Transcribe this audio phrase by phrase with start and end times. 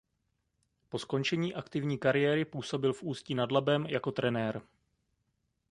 [0.89, 4.61] Po skončení aktivní kariéry působil v Ústí nad Labem jako trenér.